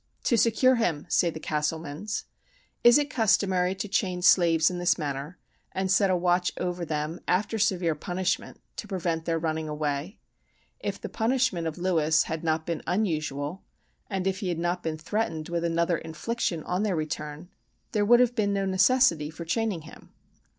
"To 0.23 0.35
secure 0.35 0.77
him," 0.77 1.05
say 1.09 1.29
the 1.29 1.39
Castlemans. 1.39 2.23
Is 2.83 2.97
it 2.97 3.11
customary 3.11 3.75
to 3.75 3.87
chain 3.87 4.23
slaves 4.23 4.71
in 4.71 4.79
this 4.79 4.97
manner, 4.97 5.37
and 5.73 5.91
set 5.91 6.09
a 6.09 6.15
watch 6.17 6.51
over 6.57 6.83
them, 6.83 7.19
after 7.27 7.59
severe 7.59 7.93
punishment, 7.93 8.59
to 8.77 8.87
prevent 8.87 9.25
their 9.25 9.37
running 9.37 9.69
away? 9.69 10.17
If 10.79 10.99
the 10.99 11.07
punishment 11.07 11.67
of 11.67 11.77
Lewis 11.77 12.23
had 12.23 12.43
not 12.43 12.65
been 12.65 12.81
unusual, 12.87 13.61
and 14.09 14.25
if 14.25 14.39
he 14.39 14.49
had 14.49 14.57
not 14.57 14.81
been 14.81 14.97
threatened 14.97 15.49
with 15.49 15.63
another 15.63 15.99
infliction 15.99 16.63
on 16.63 16.81
their 16.81 16.95
return, 16.95 17.49
there 17.91 18.03
would 18.03 18.21
have 18.21 18.33
been 18.33 18.51
no 18.53 18.65
necessity 18.65 19.29
for 19.29 19.45
chaining 19.45 19.81
him. 19.83 20.09